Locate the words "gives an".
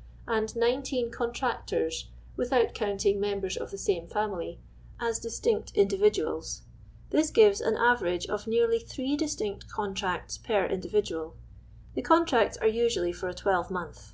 7.32-7.76